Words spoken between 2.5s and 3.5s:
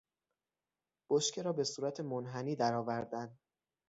درآوردن